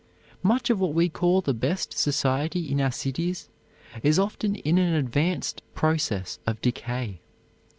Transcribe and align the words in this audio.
Much 0.41 0.71
of 0.71 0.79
what 0.79 0.95
we 0.95 1.07
call 1.07 1.41
the 1.41 1.53
best 1.53 1.95
society 1.95 2.71
in 2.71 2.81
our 2.81 2.89
cities 2.91 3.49
is 4.01 4.17
often 4.17 4.55
in 4.55 4.79
an 4.79 4.95
advanced 4.95 5.61
process 5.75 6.39
of 6.47 6.59
decay. 6.59 7.19